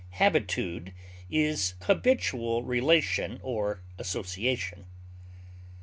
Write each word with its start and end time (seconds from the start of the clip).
Habitude 0.17 0.95
is 1.29 1.75
habitual 1.81 2.63
relation 2.63 3.39
or 3.43 3.81
association. 3.99 4.87